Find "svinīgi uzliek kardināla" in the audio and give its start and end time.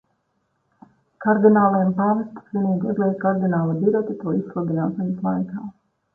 2.47-3.77